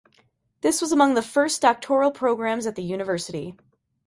[0.61, 3.53] This was among the first doctoral programs at the university.